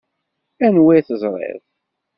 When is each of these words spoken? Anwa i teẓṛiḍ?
Anwa 0.65 0.91
i 0.99 1.01
teẓṛiḍ? 1.07 1.61